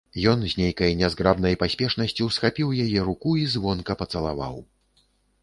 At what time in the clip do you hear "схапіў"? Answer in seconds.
2.39-2.73